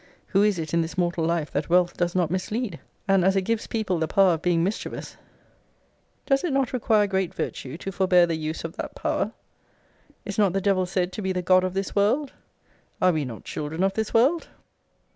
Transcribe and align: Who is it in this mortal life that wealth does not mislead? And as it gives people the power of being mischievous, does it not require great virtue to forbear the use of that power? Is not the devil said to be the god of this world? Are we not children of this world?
Who 0.29 0.41
is 0.41 0.57
it 0.57 0.73
in 0.73 0.81
this 0.81 0.97
mortal 0.97 1.23
life 1.25 1.51
that 1.51 1.69
wealth 1.69 1.95
does 1.95 2.15
not 2.15 2.31
mislead? 2.31 2.79
And 3.07 3.23
as 3.23 3.35
it 3.35 3.43
gives 3.43 3.67
people 3.67 3.99
the 3.99 4.07
power 4.07 4.33
of 4.33 4.41
being 4.41 4.63
mischievous, 4.63 5.15
does 6.25 6.43
it 6.43 6.51
not 6.51 6.73
require 6.73 7.05
great 7.05 7.35
virtue 7.35 7.77
to 7.77 7.91
forbear 7.91 8.25
the 8.25 8.33
use 8.35 8.63
of 8.63 8.77
that 8.77 8.95
power? 8.95 9.31
Is 10.25 10.39
not 10.39 10.53
the 10.53 10.59
devil 10.59 10.87
said 10.87 11.13
to 11.13 11.21
be 11.21 11.31
the 11.31 11.43
god 11.43 11.63
of 11.63 11.75
this 11.75 11.95
world? 11.95 12.33
Are 12.99 13.11
we 13.11 13.25
not 13.25 13.43
children 13.43 13.83
of 13.83 13.93
this 13.93 14.11
world? 14.11 14.47